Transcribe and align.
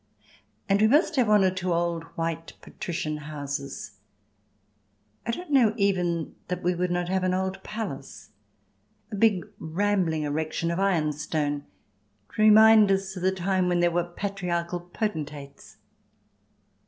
And 0.67 0.81
we 0.81 0.87
must 0.87 1.15
have 1.17 1.27
one 1.27 1.43
or 1.43 1.51
two 1.51 1.71
old 1.71 2.05
white 2.17 2.53
patrician 2.59 3.17
houses. 3.17 3.99
I 5.27 5.29
don't 5.29 5.51
know 5.51 5.75
even 5.77 6.33
that 6.47 6.63
we 6.63 6.73
would 6.73 6.89
not 6.89 7.07
have 7.09 7.23
an 7.23 7.35
old 7.35 7.61
palace, 7.61 8.31
a 9.11 9.15
big, 9.15 9.45
rambling 9.59 10.23
erection 10.23 10.71
of 10.71 10.79
ironstone, 10.79 11.65
to 12.33 12.41
remind 12.41 12.91
us 12.91 13.15
of 13.15 13.21
the 13.21 13.31
time 13.31 13.67
when 13.67 13.79
there 13.79 13.91
were 13.91 14.03
patriarchal 14.05 14.79
potentates. 14.79 15.77